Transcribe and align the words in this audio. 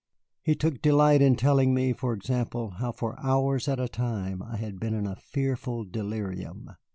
He 0.41 0.55
took 0.55 0.81
delight 0.81 1.21
in 1.21 1.35
telling 1.35 1.75
me, 1.75 1.93
for 1.93 2.11
example, 2.13 2.71
how 2.79 2.91
for 2.91 3.19
hours 3.23 3.67
at 3.67 3.79
a 3.79 3.87
time 3.87 4.41
I 4.41 4.55
had 4.57 4.79
been 4.79 4.95
in 4.95 5.05
a 5.05 5.15
fearful 5.15 5.83
delirium. 5.85 6.71